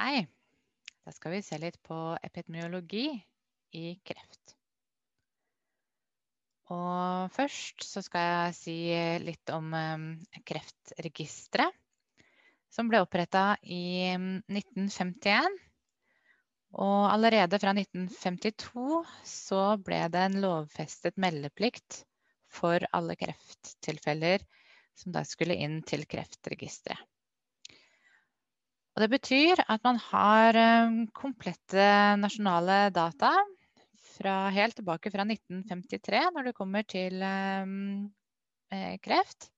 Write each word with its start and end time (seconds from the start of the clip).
Hei. 0.00 0.22
Da 1.04 1.12
skal 1.12 1.34
vi 1.34 1.38
se 1.44 1.58
litt 1.60 1.74
på 1.84 1.96
epidemiologi 2.24 3.04
i 3.76 3.90
kreft. 4.00 4.54
Og 6.72 7.28
først 7.34 7.84
så 7.84 8.00
skal 8.06 8.24
jeg 8.24 8.54
si 8.56 8.76
litt 9.20 9.52
om 9.52 9.68
um, 9.76 10.06
Kreftregisteret, 10.48 11.76
som 12.72 12.88
ble 12.88 13.02
oppretta 13.04 13.58
i 13.60 14.14
1951. 14.16 15.60
Og 16.80 16.98
allerede 17.10 17.60
fra 17.60 17.76
1952 17.76 19.04
så 19.34 19.62
ble 19.84 20.00
det 20.16 20.26
en 20.30 20.40
lovfestet 20.46 21.20
meldeplikt 21.20 22.06
for 22.48 22.88
alle 22.96 23.20
krefttilfeller 23.20 24.48
som 24.96 25.12
da 25.12 25.28
skulle 25.28 25.60
inn 25.60 25.82
til 25.84 26.08
Kreftregisteret. 26.08 27.09
Og 28.94 29.04
det 29.04 29.10
betyr 29.12 29.62
at 29.70 29.84
man 29.86 30.00
har 30.10 30.58
um, 30.88 31.00
komplette 31.14 31.86
nasjonale 32.18 32.90
data 32.94 33.30
fra 34.16 34.34
helt 34.52 34.76
tilbake 34.80 35.12
fra 35.14 35.24
1953 35.24 36.26
når 36.34 36.50
det 36.50 36.56
kommer 36.58 36.86
til 36.88 37.22
um, 37.22 38.10
kreft. 39.04 39.48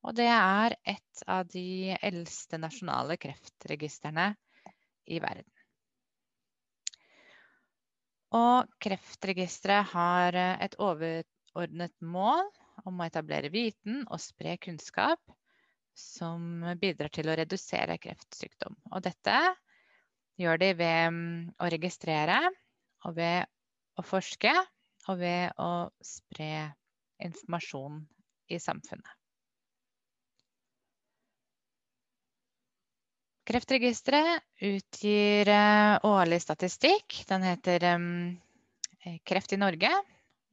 Og 0.00 0.16
det 0.16 0.30
er 0.32 0.76
et 0.88 1.24
av 1.28 1.48
de 1.52 1.92
eldste 2.00 2.58
nasjonale 2.60 3.18
kreftregistrene 3.20 4.30
i 5.12 5.20
verden. 5.20 5.50
Og 8.36 8.70
Kreftregisteret 8.80 9.90
har 9.90 10.36
eh, 10.38 10.56
et 10.64 10.76
overordnet 10.78 11.94
mål 12.00 12.46
om 12.86 13.00
å 13.00 13.08
etablere 13.08 13.50
viten 13.52 14.04
og 14.06 14.22
spre 14.22 14.54
kunnskap 14.62 15.18
som 16.00 16.64
bidrar 16.80 17.12
til 17.12 17.30
å 17.30 17.36
redusere 17.38 17.98
kreftsykdom. 18.00 18.76
Og 18.94 19.04
dette 19.04 19.36
gjør 20.40 20.60
de 20.60 20.72
ved 20.78 21.14
mm, 21.14 21.32
å 21.60 21.70
registrere 21.72 22.40
og 23.06 23.16
ved 23.16 23.48
å 24.00 24.04
forske 24.06 24.52
og 25.08 25.18
ved 25.20 25.56
å 25.60 25.88
spre 26.04 26.70
informasjon 27.20 28.00
i 28.50 28.58
samfunnet. 28.60 29.16
Kreftregisteret 33.50 34.44
utgir 34.62 35.48
eh, 35.50 35.96
årlig 36.06 36.38
statistikk. 36.44 37.24
Den 37.26 37.42
heter 37.42 37.86
mm, 37.98 38.38
Kreft 39.26 39.56
i 39.56 39.58
Norge. 39.58 39.90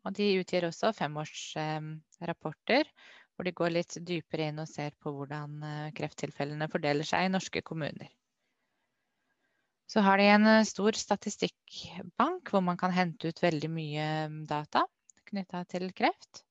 Og 0.07 0.15
de 0.17 0.39
utgir 0.39 0.65
også 0.65 0.93
femårsrapporter 0.95 2.87
hvor 3.37 3.45
de 3.45 3.53
går 3.53 3.75
litt 3.75 3.99
dypere 4.01 4.49
inn 4.49 4.63
og 4.63 4.69
ser 4.69 4.95
på 4.97 5.13
hvordan 5.13 5.59
eh, 5.61 5.89
krefttilfellene 5.97 6.67
fordeler 6.73 7.05
seg 7.05 7.27
i 7.27 7.33
norske 7.33 7.61
kommuner. 7.61 8.09
Så 9.87 10.01
har 10.03 10.17
de 10.17 10.25
en 10.33 10.49
eh, 10.49 10.65
stor 10.67 10.97
statistikkbank 10.97 12.49
hvor 12.51 12.65
man 12.65 12.79
kan 12.81 12.95
hente 12.95 13.29
ut 13.29 13.43
veldig 13.43 13.69
mye 13.71 14.07
mm, 14.33 14.39
data 14.49 14.87
knytta 15.29 15.63
til 15.69 15.91
kreft. 15.93 16.41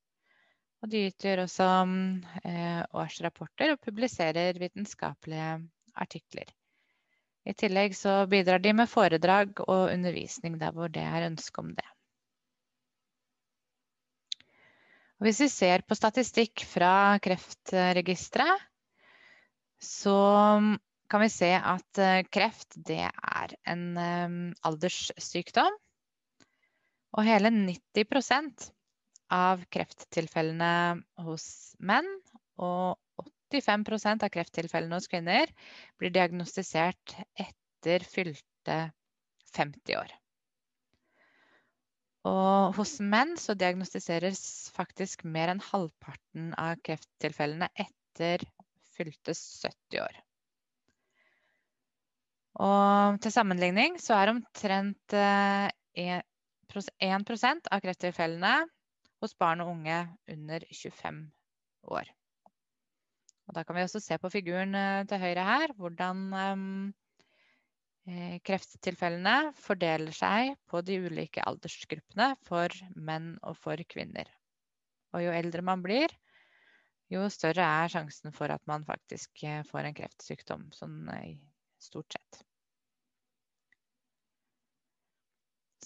Og 0.85 0.93
de 0.93 1.07
utgjør 1.09 1.43
også 1.47 1.67
mm, 1.91 2.07
eh, 2.47 2.85
årsrapporter 2.95 3.75
og 3.75 3.83
publiserer 3.83 4.63
vitenskapelige 4.63 5.51
artikler. 5.99 6.55
I 7.47 7.55
tillegg 7.55 7.99
så 7.99 8.25
bidrar 8.31 8.63
de 8.63 8.73
med 8.79 8.91
foredrag 8.91 9.59
og 9.67 9.91
undervisning 9.91 10.59
der 10.63 10.75
hvor 10.75 10.91
det 10.93 11.03
er 11.03 11.29
ønske 11.29 11.63
om 11.63 11.75
det. 11.75 11.87
Og 15.17 15.29
hvis 15.29 15.41
vi 15.45 15.49
ser 15.49 15.85
på 15.89 15.97
statistikk 15.97 16.65
fra 16.69 17.17
Kreftregisteret, 17.25 18.67
så 19.81 20.17
kan 21.11 21.23
vi 21.23 21.29
se 21.31 21.51
at 21.57 22.01
eh, 22.03 22.25
kreft 22.33 22.79
er 22.91 23.55
en 23.69 23.85
um, 23.97 24.39
alderssykdom. 24.67 25.77
Og 27.17 27.25
hele 27.25 27.53
90% 27.55 28.69
av 29.33 29.63
krefttilfellene 29.73 30.73
hos 31.27 31.47
menn 31.79 32.09
og 32.63 32.99
85% 33.53 34.27
av 34.27 34.33
krefttilfellene 34.35 34.99
hos 34.99 35.09
kvinner 35.11 35.51
blir 36.01 36.13
diagnostisert 36.15 37.17
etter 37.39 38.05
fylte 38.11 38.79
50 39.57 39.99
år. 40.03 40.13
Og 42.27 42.75
hos 42.79 42.97
menn 42.99 43.37
så 43.39 43.55
diagnostiseres 43.59 44.41
faktisk 44.75 45.25
mer 45.29 45.53
enn 45.53 45.63
halvparten 45.63 46.53
av 46.59 46.81
krefttilfellene 46.87 47.69
etter 47.79 48.43
fylte 48.97 49.35
70 49.37 50.01
år. 50.03 50.19
Og 52.67 53.21
til 53.21 53.35
sammenligning 53.35 53.99
så 54.01 54.17
er 54.17 54.33
omtrent 54.33 55.17
1 55.17 55.73
eh, 56.01 56.21
av 57.07 57.83
krefttilfellene 57.85 58.55
hos 59.23 59.37
barn 59.39 59.63
og 59.65 59.75
unge 59.77 60.03
under 60.33 60.65
25 60.73 61.21
år. 61.93 62.09
Og 63.47 63.55
da 63.55 63.63
kan 63.63 63.77
vi 63.77 63.85
også 63.85 64.01
se 64.03 64.17
på 64.19 64.33
figuren 64.33 64.75
eh, 64.75 65.05
til 65.07 65.23
høyre 65.23 65.45
her 65.47 65.77
hvordan 65.77 66.25
um, 66.33 66.71
Eh, 66.89 67.06
krefttilfellene 68.47 69.53
fordeler 69.59 70.15
seg 70.15 70.53
på 70.71 70.79
de 70.87 71.01
ulike 71.09 71.43
aldersgruppene 71.43 72.35
for 72.47 72.71
menn 72.95 73.33
og 73.43 73.57
for 73.59 73.81
kvinner. 73.91 74.29
Og 75.17 75.25
jo 75.25 75.33
eldre 75.35 75.65
man 75.67 75.83
blir, 75.83 76.13
jo 77.11 77.27
større 77.31 77.67
er 77.83 77.91
sjansen 77.91 78.35
for 78.35 78.51
at 78.51 78.63
man 78.67 78.85
faktisk 78.87 79.43
eh, 79.47 79.63
får 79.67 79.89
en 79.89 79.97
kreftsykdom, 79.97 80.69
sånn 80.75 81.11
eh, 81.15 81.37
stort 81.83 82.15
sett. 82.15 82.41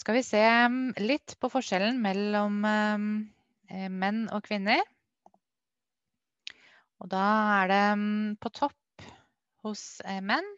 Skal 0.01 0.17
vi 0.17 0.25
se 0.25 0.41
mm, 0.41 0.95
litt 1.05 1.37
på 1.41 1.51
forskjellen 1.53 2.01
mellom 2.01 2.63
menn 2.65 4.23
og 4.33 4.41
kvinner. 4.47 4.81
Og 7.01 7.11
da 7.13 7.27
er 7.61 7.69
det 7.71 7.85
mm, 8.01 8.39
på 8.41 8.53
topp 8.57 9.05
hos 9.65 9.85
menn 10.25 10.49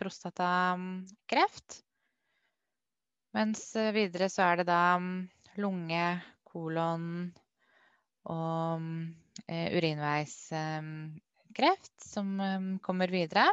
prostatakreft. 0.00 1.68
Mens 3.36 3.60
eh, 3.78 3.92
videre 3.94 4.28
så 4.32 4.40
er 4.48 4.54
det 4.60 4.66
da 4.70 4.82
mm, 4.98 5.28
lunge, 5.62 6.06
kolon 6.50 7.06
og 8.30 8.80
eh, 9.46 9.68
urinveiskreft 9.78 11.94
som 12.02 12.26
mm, 12.40 12.78
kommer 12.82 13.08
videre. 13.12 13.46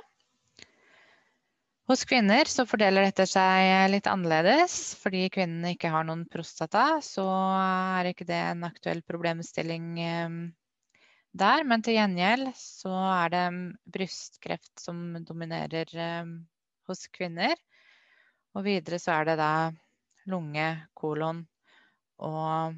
Hos 1.88 2.02
kvinner 2.04 2.50
så 2.52 2.66
fordeler 2.68 3.06
dette 3.08 3.24
seg 3.30 3.88
litt 3.94 4.08
annerledes. 4.12 4.96
Fordi 5.00 5.30
kvinnene 5.32 5.72
ikke 5.76 5.92
har 5.94 6.04
noen 6.08 6.26
prostata, 6.28 6.98
så 7.06 7.24
er 7.30 8.10
ikke 8.10 8.28
det 8.28 8.42
en 8.50 8.66
aktuell 8.68 9.02
problemstilling 9.08 9.94
mm, 9.96 10.42
der. 11.32 11.64
Men 11.68 11.84
til 11.86 11.98
gjengjeld 11.98 12.52
så 12.60 12.94
er 12.94 13.34
det 13.34 13.46
brystkreft 13.94 14.74
som 14.82 15.18
dominerer 15.28 15.94
eh, 15.94 16.34
hos 16.88 17.08
kvinner. 17.14 17.56
Og 18.56 18.66
videre 18.68 19.00
så 19.02 19.20
er 19.20 19.32
det 19.32 19.38
da 19.42 19.52
lunge, 20.28 20.68
kolon 20.98 21.46
og 22.24 22.78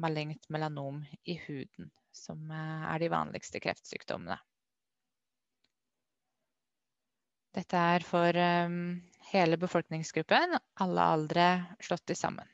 malignt 0.00 0.46
melanom 0.50 1.02
i 1.28 1.36
huden 1.46 1.90
som 2.14 2.50
eh, 2.50 2.86
er 2.94 3.02
de 3.02 3.10
vanligste 3.12 3.60
kreftsykdommene. 3.62 4.38
Dette 7.50 7.78
er 7.96 8.04
for 8.06 8.36
um, 8.38 9.00
hele 9.32 9.56
befolkningsgruppen, 9.58 10.54
alle 10.84 11.06
aldre 11.16 11.46
slått 11.82 12.12
i 12.14 12.18
sammen. 12.18 12.46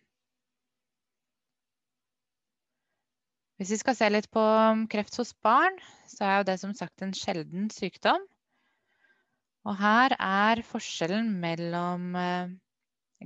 Hvis 3.56 3.72
vi 3.72 3.78
skal 3.80 3.96
se 3.96 4.08
litt 4.10 4.28
på 4.32 4.42
um, 4.42 4.84
kreft 4.90 5.16
hos 5.16 5.32
barn, 5.44 5.78
så 6.10 6.26
er 6.26 6.34
jo 6.38 6.48
det 6.50 6.58
som 6.60 6.74
sagt 6.76 7.04
en 7.04 7.14
sjelden 7.16 7.70
sykdom. 7.72 8.24
Og 9.66 9.78
her 9.80 10.14
er 10.20 10.62
forskjellen 10.66 11.32
mellom 11.42 12.12
eh, 12.20 12.52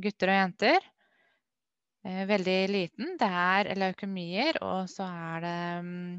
gutter 0.01 0.31
og 0.33 0.39
jenter 0.39 0.79
eh, 0.79 2.23
veldig 2.31 2.61
liten. 2.71 3.17
Det 3.21 3.29
er 3.43 3.75
leukemier, 3.77 4.57
og 4.65 4.87
så 4.89 5.05
er 5.11 5.45
det 5.45 5.59
mm, 5.85 6.15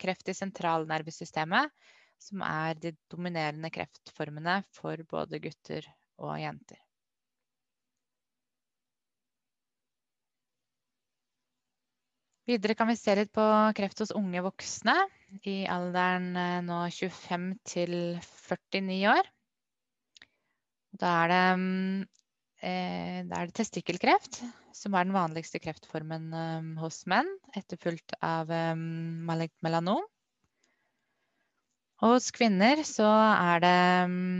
kreft 0.00 0.32
i 0.32 0.36
sentralnervesystemet 0.38 1.74
som 2.24 2.42
er 2.46 2.78
de 2.80 2.94
dominerende 3.10 3.70
kreftformene 3.74 4.60
for 4.72 5.02
både 5.10 5.42
gutter 5.44 5.86
og 6.22 6.38
jenter. 6.40 6.83
Videre 12.44 12.74
kan 12.76 12.90
vi 12.90 12.96
se 13.00 13.14
litt 13.16 13.30
på 13.32 13.44
kreft 13.76 14.02
hos 14.02 14.10
unge 14.12 14.42
voksne 14.44 14.94
i 15.48 15.62
alderen 15.70 16.26
eh, 16.36 16.58
nå 16.66 16.82
25 16.92 17.46
til 17.64 17.94
49 18.20 18.98
år. 19.08 19.30
Da 21.00 21.12
er 21.22 21.32
det, 21.32 21.38
mm, 21.62 22.02
eh, 22.60 23.16
da 23.30 23.38
er 23.40 23.48
det 23.48 23.56
testikkelkreft 23.56 24.42
som 24.76 24.92
er 24.92 25.08
den 25.08 25.16
vanligste 25.16 25.62
kreftformen 25.64 26.28
eh, 26.36 26.68
hos 26.82 27.00
menn, 27.08 27.32
etterfulgt 27.56 28.12
av 28.20 28.52
malignt 28.52 29.56
melanom. 29.64 30.04
Og 32.04 32.18
hos 32.18 32.28
kvinner 32.34 32.84
så 32.84 33.08
er 33.08 33.64
det 33.64 33.82
mm, 34.12 34.38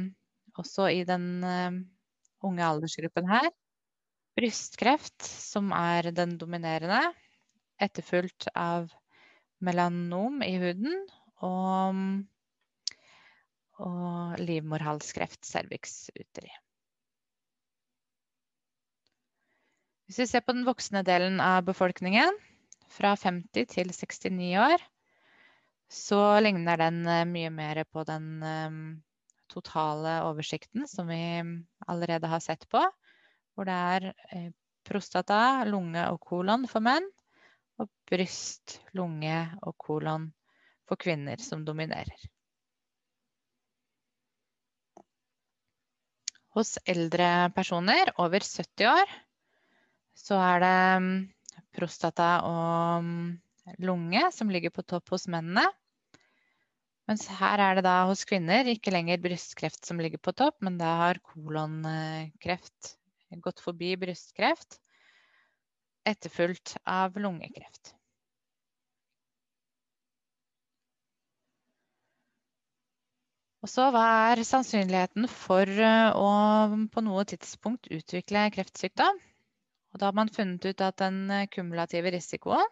også 0.60 0.92
i 0.92 1.02
den 1.08 1.28
unge 2.44 2.68
aldersgruppen 2.68 3.32
her. 3.32 3.48
Brystkreft, 4.36 5.22
som 5.24 5.72
er 5.72 6.12
den 6.12 6.36
dominerende, 6.36 7.00
etterfulgt 7.82 8.48
av 8.54 8.92
melanom 9.64 10.42
i 10.44 10.54
huden 10.60 10.94
og, 11.44 12.00
og 13.82 14.42
livmorhalskreft, 14.42 15.42
cervix 15.46 16.08
uteri. 16.14 16.52
Hvis 20.04 20.20
vi 20.20 20.26
ser 20.28 20.44
på 20.44 20.52
den 20.52 20.66
voksne 20.68 21.00
delen 21.06 21.40
av 21.40 21.64
befolkningen, 21.64 22.36
fra 22.94 23.14
50 23.16 23.66
til 23.72 23.90
69 23.90 24.50
år, 24.60 24.82
så 25.90 26.20
ligner 26.44 26.80
den 26.80 27.00
eh, 27.08 27.24
mye 27.28 27.50
mer 27.54 27.82
på 27.90 28.04
den 28.08 28.28
um, 28.42 28.78
totale 29.50 30.18
oversikten 30.28 30.88
som 30.90 31.08
vi 31.10 31.22
allerede 31.88 32.30
har 32.30 32.42
sett 32.44 32.68
på, 32.70 32.82
hvor 33.54 33.68
det 33.68 33.74
er 33.74 34.08
eh, 34.30 34.50
prostata, 34.84 35.64
lunge 35.68 36.04
og 36.12 36.20
kolon 36.20 36.68
for 36.70 36.84
menn, 36.84 37.06
og 37.80 37.90
bryst, 38.08 38.78
lunge 38.94 39.38
og 39.62 39.74
kolon 39.80 40.28
for 40.88 41.00
kvinner 41.00 41.40
som 41.42 41.64
dominerer. 41.66 42.16
Hos 46.54 46.76
eldre 46.86 47.50
personer 47.54 48.12
over 48.22 48.44
70 48.46 48.86
år 48.86 49.14
så 50.14 50.38
er 50.38 50.60
det 50.62 50.76
mm, 51.02 51.14
prostata 51.74 52.28
og 52.46 53.02
mm, 53.02 53.32
lunge 53.82 54.22
som 54.36 54.52
ligger 54.54 54.70
på 54.70 54.84
topp 54.86 55.16
hos 55.16 55.26
mennene. 55.26 55.66
Mens 57.10 57.26
her 57.40 57.60
er 57.60 57.76
det 57.76 57.84
da 57.84 57.96
hos 58.08 58.22
kvinner 58.28 58.70
ikke 58.70 58.94
lenger 58.94 59.20
brystkreft 59.20 59.82
som 59.84 59.98
ligger 60.00 60.22
på 60.22 60.32
topp, 60.32 60.56
men 60.64 60.78
da 60.80 60.94
har 61.02 61.20
kolonkreft 61.26 62.94
gått 63.42 63.60
forbi 63.60 63.96
brystkreft, 63.98 64.78
etterfulgt 66.08 66.76
av 66.84 67.16
lungekreft. 67.20 67.94
Og 73.64 73.70
så 73.72 73.86
hva 73.94 74.04
er 74.28 74.42
sannsynligheten 74.44 75.24
for 75.32 75.64
eh, 75.64 76.10
å 76.12 76.28
på 76.92 77.02
noe 77.06 77.22
tidspunkt 77.30 77.88
utvikle 77.88 78.50
kreftsykdom? 78.52 79.20
Og 79.94 80.00
da 80.02 80.10
har 80.10 80.16
man 80.18 80.32
funnet 80.32 80.66
ut 80.68 80.82
at 80.84 80.98
den 81.00 81.22
eh, 81.32 81.46
kumulative 81.48 82.12
risikoen 82.12 82.68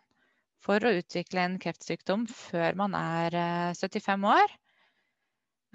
for 0.62 0.84
å 0.84 0.92
utvikle 0.98 1.46
en 1.46 1.56
kreftsykdom 1.62 2.26
før 2.28 2.76
man 2.82 2.98
er 2.98 3.38
75 3.78 4.12
eh, 4.12 4.36
år, 4.36 4.54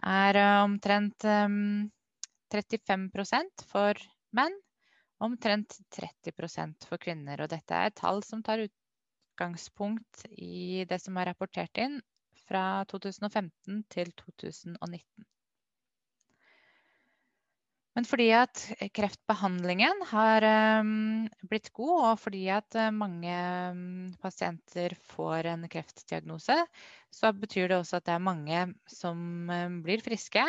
er 0.06 0.38
omtrent 0.62 1.25
35 2.53 3.10
for 3.65 3.98
menn 4.38 4.53
omtrent 5.24 5.80
30% 5.96 6.88
for 6.90 7.02
kvinner. 7.02 7.42
Og 7.44 7.52
dette 7.52 7.80
er 7.88 7.96
tall 7.96 8.22
som 8.25 8.44
tar 8.46 8.66
utgangspunkt 8.68 10.28
i 10.31 10.86
det 10.90 11.02
som 11.04 11.18
er 11.18 11.31
rapportert 11.31 11.81
inn 11.81 12.00
fra 12.48 12.84
2015 12.92 13.81
til 13.92 14.14
2019. 14.22 15.25
Men 17.98 18.06
fordi 18.06 18.28
at 18.38 18.62
kreftbehandlingen 18.94 20.04
har 20.12 20.46
um, 20.86 21.24
blitt 21.50 21.72
god, 21.74 21.96
og 22.12 22.20
fordi 22.22 22.44
at 22.54 22.78
uh, 22.78 22.92
mange 22.94 23.34
um, 23.74 24.12
pasienter 24.22 24.94
får 25.16 25.50
en 25.56 25.66
kreftdiagnose, 25.66 26.60
så 27.10 27.31
betyr 27.34 27.72
det 27.72 27.80
også 27.80 27.98
at 27.98 28.06
det 28.06 28.13
er 28.13 28.22
mange 28.22 28.60
som 28.86 29.50
blir 29.81 30.06
friske, 30.06 30.46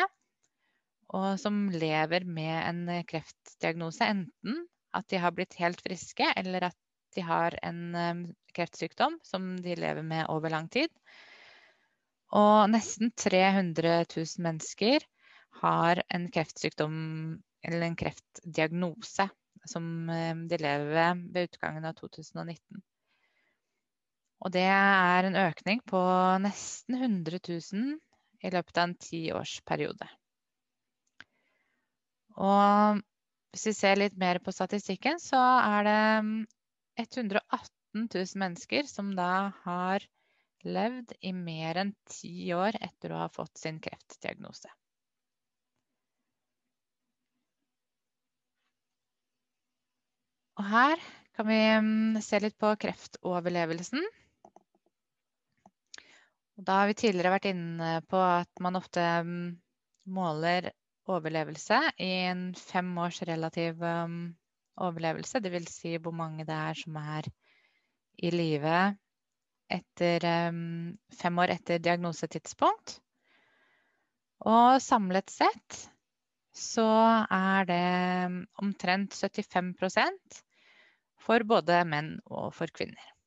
og 1.09 1.39
som 1.41 1.67
lever 1.73 2.25
med 2.25 2.55
en 2.61 2.83
kreftdiagnose. 3.09 4.05
Enten 4.05 4.65
at 4.95 5.07
de 5.09 5.21
har 5.21 5.33
blitt 5.35 5.57
helt 5.59 5.81
friske, 5.85 6.27
eller 6.37 6.69
at 6.69 6.77
de 7.15 7.23
har 7.25 7.55
en 7.65 8.27
kreftsykdom 8.53 9.17
som 9.25 9.55
de 9.61 9.75
lever 9.77 10.05
med 10.05 10.27
over 10.29 10.53
lang 10.53 10.69
tid. 10.69 10.89
Og 12.37 12.69
nesten 12.69 13.11
300 13.17 14.03
000 14.05 14.45
mennesker 14.45 15.05
har 15.63 16.03
en 16.13 16.27
kreftsykdom 16.31 16.97
eller 17.65 17.85
en 17.87 17.97
kreftdiagnose 17.97 19.25
som 19.67 20.09
eh, 20.09 20.35
de 20.49 20.59
lever 20.61 20.93
ved 20.93 21.25
ved 21.33 21.49
utgangen 21.49 21.85
av 21.89 21.97
2019. 21.97 22.83
Og 24.39 24.53
det 24.55 24.67
er 24.71 25.27
en 25.27 25.35
økning 25.35 25.81
på 25.89 25.99
nesten 26.45 26.95
100 26.95 27.41
000 27.49 27.97
i 28.39 28.53
løpet 28.53 28.77
av 28.77 28.87
en 28.87 28.95
tiårsperiode. 29.03 30.07
Og 32.39 33.01
hvis 33.51 33.65
vi 33.69 33.73
ser 33.75 33.99
litt 33.99 34.15
mer 34.21 34.39
på 34.43 34.53
statistikken, 34.55 35.19
så 35.19 35.39
er 35.39 35.87
det 35.87 35.99
118 37.03 37.41
mm, 37.95 38.07
000 38.13 38.39
mennesker 38.43 38.87
som 38.87 39.11
da 39.17 39.51
har 39.65 40.05
levd 40.67 41.15
i 41.25 41.31
mer 41.33 41.79
enn 41.81 41.95
ti 42.09 42.51
år 42.55 42.77
etter 42.79 43.15
å 43.15 43.23
ha 43.23 43.29
fått 43.31 43.57
sin 43.59 43.79
kreftdiagnose. 43.83 44.71
Og 50.59 50.67
her 50.67 50.99
kan 51.37 51.47
vi 51.47 51.59
mm, 51.79 52.21
se 52.21 52.39
litt 52.43 52.57
på 52.59 52.73
kreftoverlevelsen. 52.83 54.03
Og 56.59 56.65
da 56.67 56.81
har 56.81 56.89
vi 56.89 56.97
tidligere 56.99 57.31
vært 57.37 57.47
inne 57.53 57.93
på 58.11 58.19
at 58.19 58.59
man 58.59 58.75
ofte 58.75 59.05
mm, 59.23 59.53
måler 60.11 60.73
overlevelse 61.09 61.79
i 61.97 62.09
en 62.29 62.49
fem 62.55 62.89
års 63.01 63.21
relativ 63.27 63.81
um, 63.81 64.21
overlevelse. 64.79 65.41
Dvs. 65.43 65.69
Si 65.81 65.93
hvor 65.97 66.15
mange 66.15 66.45
det 66.47 66.55
er 66.55 66.79
som 66.79 66.97
er 67.01 67.29
i 68.19 68.31
live 68.33 68.79
etter 69.69 70.25
fem 71.19 71.39
år 71.43 71.53
etter 71.53 71.81
diagnosetidspunkt. 71.83 72.97
Og 74.49 74.79
samlet 74.81 75.29
sett 75.29 75.79
så 76.55 76.87
er 77.29 77.67
det 77.69 78.47
omtrent 78.63 79.13
75% 79.13 80.41
for 81.19 81.45
både 81.47 81.83
menn 81.87 82.15
og 82.25 82.53
for 82.55 82.71
kvinner. 82.73 83.18